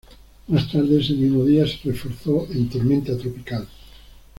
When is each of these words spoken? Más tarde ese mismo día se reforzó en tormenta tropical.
Más 0.47 0.67
tarde 0.71 0.99
ese 0.99 1.13
mismo 1.13 1.45
día 1.45 1.63
se 1.67 1.77
reforzó 1.83 2.47
en 2.51 2.67
tormenta 2.69 3.15
tropical. 3.15 3.67